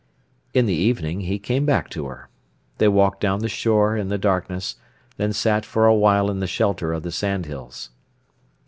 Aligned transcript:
In 0.55 0.65
the 0.65 0.73
evening 0.73 1.19
he 1.21 1.37
came 1.37 1.63
back 1.63 1.87
to 1.91 2.07
her. 2.07 2.27
They 2.79 2.87
walked 2.87 3.21
down 3.21 3.41
the 3.41 3.47
shore 3.47 3.95
in 3.95 4.07
the 4.07 4.17
darkness, 4.17 4.77
then 5.17 5.31
sat 5.31 5.63
for 5.63 5.85
a 5.85 5.93
while 5.93 6.31
in 6.31 6.39
the 6.39 6.47
shelter 6.47 6.91
of 6.91 7.03
the 7.03 7.11
sandhills. 7.11 7.91